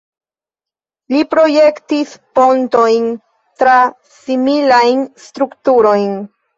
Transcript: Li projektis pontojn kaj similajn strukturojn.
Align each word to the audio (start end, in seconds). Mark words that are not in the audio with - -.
Li 1.15 1.19
projektis 1.33 2.17
pontojn 2.41 3.07
kaj 3.65 3.79
similajn 4.19 5.09
strukturojn. 5.31 6.23